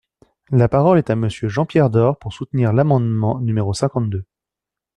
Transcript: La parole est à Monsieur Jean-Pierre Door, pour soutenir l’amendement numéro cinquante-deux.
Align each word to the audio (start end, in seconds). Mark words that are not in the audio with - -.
La 0.49 0.67
parole 0.67 0.97
est 0.97 1.11
à 1.11 1.15
Monsieur 1.15 1.47
Jean-Pierre 1.47 1.91
Door, 1.91 2.17
pour 2.17 2.33
soutenir 2.33 2.73
l’amendement 2.73 3.39
numéro 3.39 3.71
cinquante-deux. 3.75 4.23